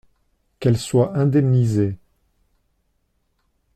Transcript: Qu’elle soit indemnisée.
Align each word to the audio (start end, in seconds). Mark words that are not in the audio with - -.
Qu’elle 0.59 0.79
soit 0.79 1.13
indemnisée. 1.15 1.95